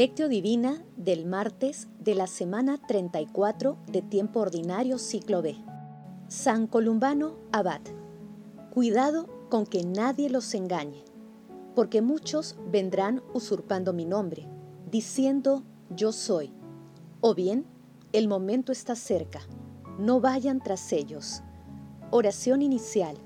[0.00, 5.56] Lectio Divina del martes de la semana 34 de tiempo ordinario ciclo B.
[6.26, 7.82] San Columbano Abad.
[8.72, 11.04] Cuidado con que nadie los engañe,
[11.74, 14.46] porque muchos vendrán usurpando mi nombre,
[14.90, 16.50] diciendo yo soy.
[17.20, 17.66] O bien,
[18.14, 19.42] el momento está cerca,
[19.98, 21.42] no vayan tras ellos.
[22.10, 23.18] Oración inicial.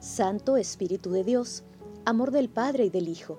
[0.00, 1.62] Santo Espíritu de Dios,
[2.04, 3.38] amor del Padre y del Hijo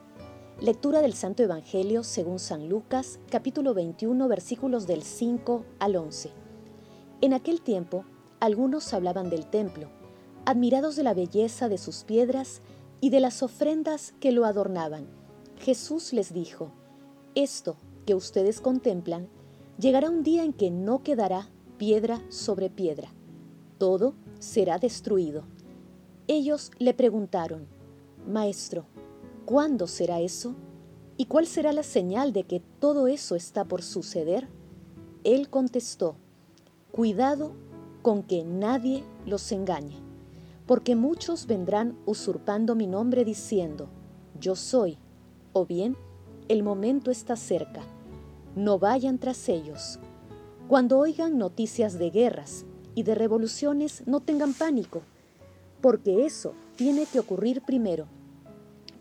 [0.59, 6.31] Lectura del Santo Evangelio según San Lucas, capítulo 21, versículos del 5 al 11.
[7.21, 8.05] En aquel tiempo,
[8.39, 9.89] algunos hablaban del templo,
[10.45, 12.61] admirados de la belleza de sus piedras
[12.99, 15.07] y de las ofrendas que lo adornaban.
[15.57, 16.71] Jesús les dijo,
[17.33, 19.29] Esto que ustedes contemplan,
[19.79, 21.49] llegará un día en que no quedará
[21.79, 23.11] piedra sobre piedra.
[23.79, 25.43] Todo será destruido.
[26.27, 27.67] Ellos le preguntaron,
[28.27, 28.85] Maestro,
[29.45, 30.55] ¿Cuándo será eso?
[31.17, 34.47] ¿Y cuál será la señal de que todo eso está por suceder?
[35.23, 36.15] Él contestó,
[36.91, 37.53] Cuidado
[38.01, 39.97] con que nadie los engañe,
[40.67, 43.87] porque muchos vendrán usurpando mi nombre diciendo,
[44.39, 44.97] Yo soy,
[45.53, 45.97] o bien,
[46.47, 47.81] el momento está cerca,
[48.55, 49.99] no vayan tras ellos.
[50.67, 55.01] Cuando oigan noticias de guerras y de revoluciones, no tengan pánico,
[55.81, 58.07] porque eso tiene que ocurrir primero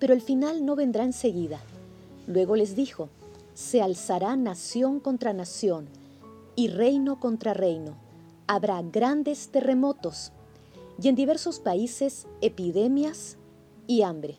[0.01, 1.61] pero el final no vendrá enseguida.
[2.27, 3.11] Luego les dijo,
[3.55, 5.89] se alzará nación contra nación
[6.57, 7.95] y reino contra reino.
[8.47, 10.33] Habrá grandes terremotos
[11.01, 13.37] y en diversos países epidemias
[13.87, 14.39] y hambre.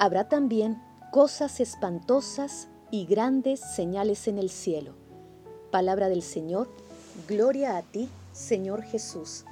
[0.00, 4.94] Habrá también cosas espantosas y grandes señales en el cielo.
[5.70, 6.68] Palabra del Señor,
[7.28, 9.44] gloria a ti, Señor Jesús.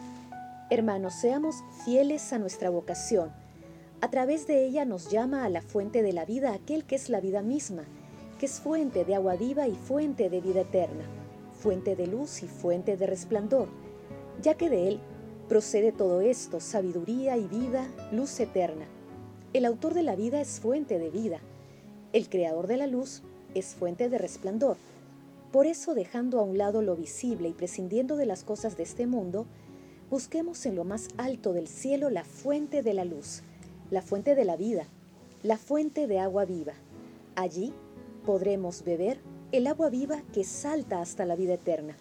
[0.71, 3.40] Hermanos, seamos fieles a nuestra vocación
[4.01, 7.11] a través de ella nos llama a la fuente de la vida, aquel que es
[7.11, 7.85] la vida misma,
[8.39, 11.05] que es fuente de agua viva y fuente de vida eterna,
[11.53, 13.69] fuente de luz y fuente de resplandor,
[14.41, 15.01] ya que de él
[15.49, 18.87] procede todo esto, sabiduría y vida, luz eterna.
[19.53, 21.41] El autor de la vida es fuente de vida,
[22.15, 23.23] el creador de la luz
[23.55, 24.79] es fuente de resplandor.
[25.53, 29.07] Por eso, dejando a un lado lo visible y prescindiendo de las cosas de este
[29.07, 29.47] mundo,
[30.09, 33.43] busquemos en lo más alto del cielo la fuente de la luz,
[33.91, 34.85] la fuente de la vida,
[35.43, 36.75] la fuente de agua viva.
[37.35, 37.73] Allí
[38.25, 39.19] podremos beber
[39.51, 41.97] el agua viva que salta hasta la vida eterna.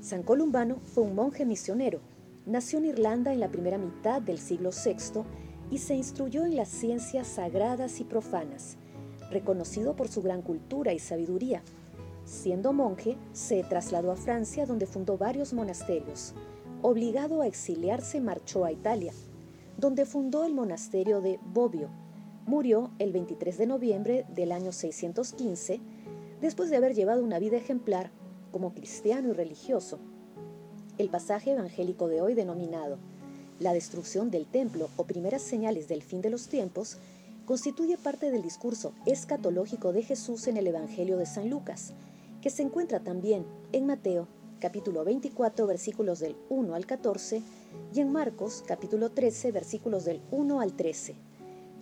[0.00, 2.00] San Columbano fue un monje misionero.
[2.44, 5.22] Nació en Irlanda en la primera mitad del siglo VI
[5.70, 8.76] y se instruyó en las ciencias sagradas y profanas,
[9.30, 11.62] reconocido por su gran cultura y sabiduría.
[12.24, 16.34] Siendo monje, se trasladó a Francia donde fundó varios monasterios.
[16.82, 19.12] Obligado a exiliarse, marchó a Italia
[19.82, 21.88] donde fundó el monasterio de Bobbio.
[22.46, 25.80] Murió el 23 de noviembre del año 615,
[26.40, 28.12] después de haber llevado una vida ejemplar
[28.52, 29.98] como cristiano y religioso.
[30.98, 32.98] El pasaje evangélico de hoy denominado
[33.58, 36.98] La destrucción del templo o primeras señales del fin de los tiempos
[37.44, 41.92] constituye parte del discurso escatológico de Jesús en el Evangelio de San Lucas,
[42.40, 44.28] que se encuentra también en Mateo
[44.60, 47.42] capítulo 24 versículos del 1 al 14
[47.94, 51.14] y en Marcos capítulo 13 versículos del 1 al 13.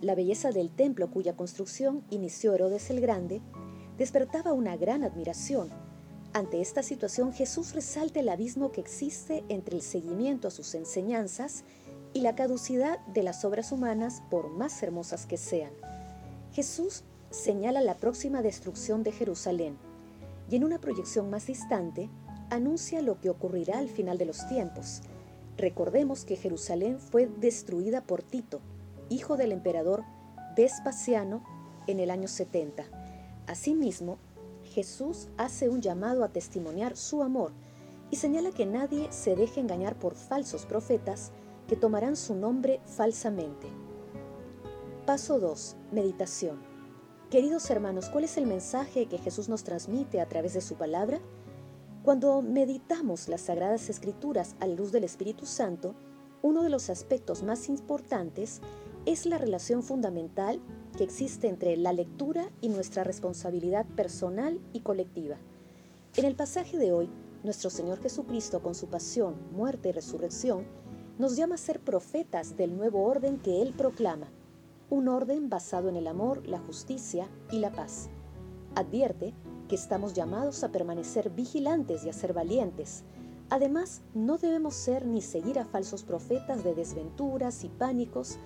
[0.01, 3.41] La belleza del templo cuya construcción inició Herodes el Grande
[3.97, 5.69] despertaba una gran admiración.
[6.33, 11.63] Ante esta situación Jesús resalta el abismo que existe entre el seguimiento a sus enseñanzas
[12.13, 15.71] y la caducidad de las obras humanas por más hermosas que sean.
[16.51, 19.77] Jesús señala la próxima destrucción de Jerusalén
[20.49, 22.09] y en una proyección más distante
[22.49, 25.01] anuncia lo que ocurrirá al final de los tiempos.
[25.57, 28.61] Recordemos que Jerusalén fue destruida por Tito,
[29.09, 30.03] hijo del emperador
[30.55, 31.43] Vespasiano,
[31.87, 32.83] en el año 70.
[33.47, 34.17] Asimismo,
[34.63, 37.51] Jesús hace un llamado a testimoniar su amor
[38.09, 41.31] y señala que nadie se deje engañar por falsos profetas
[41.67, 43.67] que tomarán su nombre falsamente.
[45.05, 45.75] Paso 2.
[45.91, 46.61] Meditación.
[47.29, 51.19] Queridos hermanos, ¿cuál es el mensaje que Jesús nos transmite a través de su palabra?
[52.03, 55.93] Cuando meditamos las Sagradas Escrituras a la luz del Espíritu Santo,
[56.41, 58.59] uno de los aspectos más importantes
[59.05, 60.59] es la relación fundamental
[60.97, 65.37] que existe entre la lectura y nuestra responsabilidad personal y colectiva.
[66.15, 67.07] En el pasaje de hoy,
[67.43, 70.65] nuestro Señor Jesucristo, con su pasión, muerte y resurrección,
[71.19, 74.31] nos llama a ser profetas del nuevo orden que Él proclama,
[74.89, 78.09] un orden basado en el amor, la justicia y la paz.
[78.73, 79.35] Advierte
[79.71, 83.05] que estamos llamados a permanecer vigilantes y a ser valientes.
[83.49, 88.37] Además, no debemos ser ni seguir a falsos profetas de desventuras y pánicos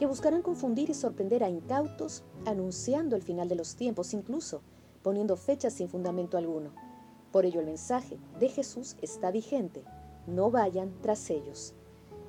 [0.00, 4.62] que buscarán confundir y sorprender a incautos, anunciando el final de los tiempos, incluso
[5.04, 6.74] poniendo fechas sin fundamento alguno.
[7.30, 9.84] Por ello el mensaje de Jesús está vigente.
[10.26, 11.74] No vayan tras ellos.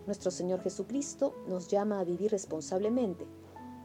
[0.05, 3.25] Nuestro Señor Jesucristo nos llama a vivir responsablemente.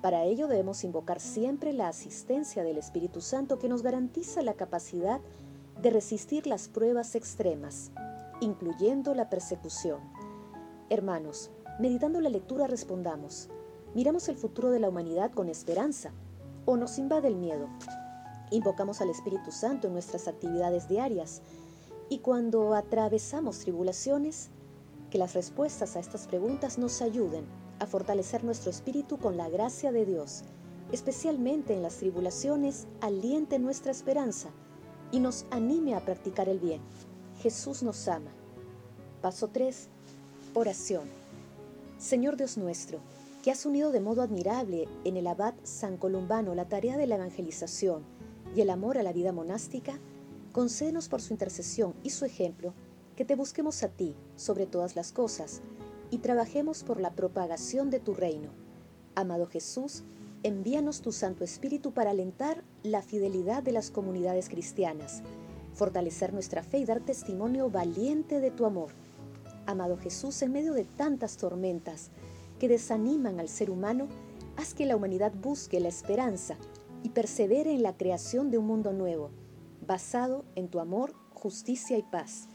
[0.02, 5.20] Para ello debemos invocar siempre la asistencia del Espíritu Santo que nos garantiza la capacidad
[5.82, 7.90] de resistir las pruebas extremas,
[8.40, 10.00] incluyendo la persecución.
[10.88, 11.50] Hermanos,
[11.80, 13.48] meditando la lectura respondamos,
[13.94, 16.12] miramos el futuro de la humanidad con esperanza
[16.64, 17.68] o nos invade el miedo.
[18.52, 21.42] Invocamos al Espíritu Santo en nuestras actividades diarias
[22.08, 24.50] y cuando atravesamos tribulaciones,
[25.10, 27.46] que las respuestas a estas preguntas nos ayuden
[27.78, 30.42] a fortalecer nuestro espíritu con la gracia de Dios,
[30.92, 34.50] especialmente en las tribulaciones, aliente nuestra esperanza
[35.12, 36.80] y nos anime a practicar el bien.
[37.40, 38.30] Jesús nos ama.
[39.22, 39.88] Paso 3.
[40.54, 41.08] Oración.
[41.98, 43.00] Señor Dios nuestro,
[43.42, 47.16] que has unido de modo admirable en el abad San Columbano la tarea de la
[47.16, 48.04] evangelización
[48.54, 49.98] y el amor a la vida monástica,
[50.52, 52.74] concédenos por su intercesión y su ejemplo
[53.16, 55.62] que te busquemos a ti sobre todas las cosas
[56.10, 58.50] y trabajemos por la propagación de tu reino.
[59.14, 60.04] Amado Jesús,
[60.42, 65.22] envíanos tu Santo Espíritu para alentar la fidelidad de las comunidades cristianas,
[65.74, 68.90] fortalecer nuestra fe y dar testimonio valiente de tu amor.
[69.66, 72.10] Amado Jesús, en medio de tantas tormentas,
[72.58, 74.08] que desaniman al ser humano,
[74.56, 76.56] haz que la humanidad busque la esperanza
[77.02, 79.30] y persevere en la creación de un mundo nuevo,
[79.86, 82.48] basado en tu amor, justicia y paz.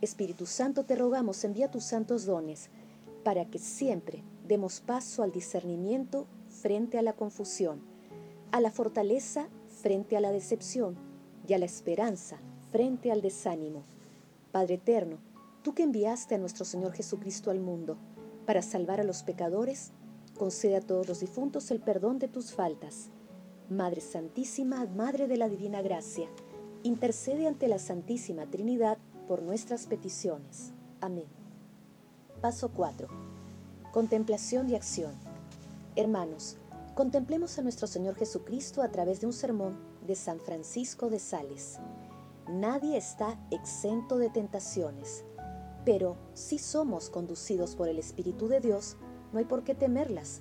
[0.00, 2.70] Espíritu Santo, te rogamos, envía tus santos dones
[3.24, 7.80] para que siempre demos paso al discernimiento frente a la confusión,
[8.52, 10.96] a la fortaleza frente a la decepción
[11.48, 12.38] y a la esperanza
[12.70, 13.82] frente al desánimo.
[14.52, 15.18] Padre eterno,
[15.62, 17.96] tú que enviaste a nuestro Señor Jesucristo al mundo,
[18.46, 19.92] para salvar a los pecadores,
[20.36, 23.10] concede a todos los difuntos el perdón de tus faltas.
[23.70, 26.28] Madre Santísima, Madre de la Divina Gracia,
[26.82, 30.72] intercede ante la Santísima Trinidad por nuestras peticiones.
[31.00, 31.43] Amén.
[32.40, 33.08] Paso 4.
[33.92, 35.12] Contemplación y acción.
[35.96, 36.56] Hermanos,
[36.94, 39.76] contemplemos a nuestro Señor Jesucristo a través de un sermón
[40.06, 41.78] de San Francisco de Sales.
[42.48, 45.24] Nadie está exento de tentaciones
[45.84, 48.96] pero si somos conducidos por el Espíritu de Dios,
[49.32, 50.40] no hay por qué temerlas,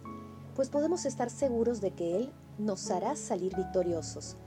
[0.55, 4.37] pues podemos estar seguros de que Él nos hará salir victoriosos.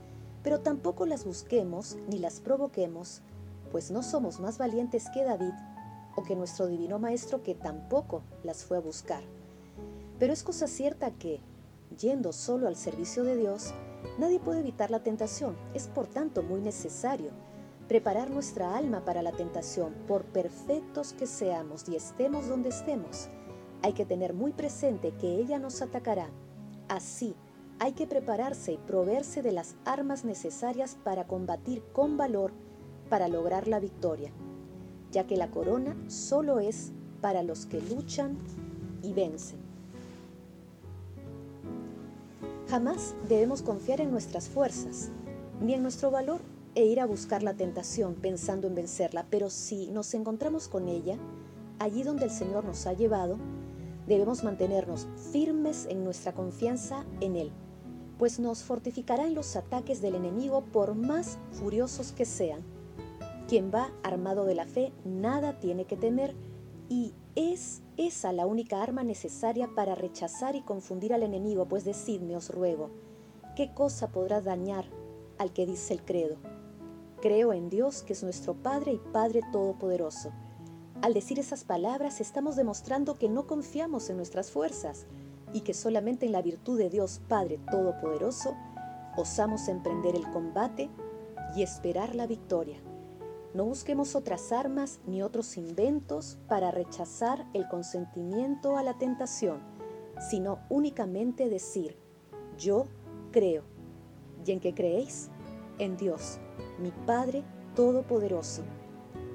[0.43, 3.21] Pero tampoco las busquemos ni las provoquemos,
[3.71, 5.53] pues no somos más valientes que David
[6.17, 9.23] o que nuestro divino Maestro que tampoco las fue a buscar.
[10.17, 11.39] Pero es cosa cierta que,
[11.97, 13.71] yendo solo al servicio de Dios,
[14.17, 15.55] nadie puede evitar la tentación.
[15.75, 17.29] Es por tanto muy necesario
[17.87, 23.29] preparar nuestra alma para la tentación, por perfectos que seamos y estemos donde estemos.
[23.83, 26.31] Hay que tener muy presente que ella nos atacará.
[26.89, 27.35] Así,
[27.79, 32.51] hay que prepararse y proveerse de las armas necesarias para combatir con valor
[33.07, 34.31] para lograr la victoria,
[35.11, 38.37] ya que la corona solo es para los que luchan
[39.03, 39.59] y vencen.
[42.69, 45.09] Jamás debemos confiar en nuestras fuerzas,
[45.61, 46.41] ni en nuestro valor
[46.75, 51.17] e ir a buscar la tentación pensando en vencerla, pero si nos encontramos con ella,
[51.79, 53.37] allí donde el Señor nos ha llevado,
[54.05, 57.51] debemos mantenernos firmes en nuestra confianza en Él,
[58.19, 62.61] pues nos fortificará en los ataques del enemigo por más furiosos que sean.
[63.47, 66.35] Quien va armado de la fe nada tiene que temer
[66.89, 72.35] y es esa la única arma necesaria para rechazar y confundir al enemigo, pues decidme,
[72.35, 72.89] os ruego,
[73.55, 74.85] ¿qué cosa podrá dañar
[75.37, 76.37] al que dice el credo?
[77.21, 80.31] Creo en Dios que es nuestro Padre y Padre Todopoderoso.
[81.01, 85.05] Al decir esas palabras estamos demostrando que no confiamos en nuestras fuerzas
[85.53, 88.55] y que solamente en la virtud de Dios Padre Todopoderoso
[89.15, 90.89] osamos emprender el combate
[91.55, 92.77] y esperar la victoria.
[93.53, 99.61] No busquemos otras armas ni otros inventos para rechazar el consentimiento a la tentación,
[100.29, 101.97] sino únicamente decir,
[102.57, 102.87] yo
[103.31, 103.63] creo.
[104.45, 105.29] ¿Y en qué creéis?
[105.79, 106.39] En Dios
[106.79, 107.43] mi Padre
[107.75, 108.63] Todopoderoso.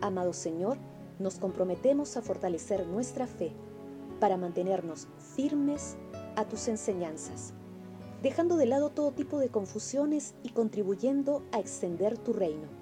[0.01, 0.79] Amado Señor,
[1.19, 3.53] nos comprometemos a fortalecer nuestra fe
[4.21, 5.97] para mantenernos firmes
[6.37, 7.53] a tus enseñanzas,
[8.23, 12.82] dejando de lado todo tipo de confusiones y contribuyendo a extender tu reino.